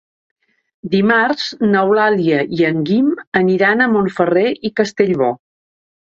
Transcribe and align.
Dimarts 0.93 1.43
n'Eulàlia 1.73 2.39
i 2.59 2.65
en 2.69 2.79
Guim 2.87 3.11
aniran 3.41 3.83
a 3.85 3.89
Montferrer 3.97 4.47
i 4.71 4.73
Castellbò. 4.81 5.29